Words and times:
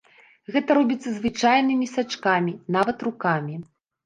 Гэта 0.53 0.77
робіцца 0.77 1.13
звычайнымі 1.17 1.89
сачкамі, 1.93 2.57
нават 2.79 2.97
рукамі! 3.11 3.55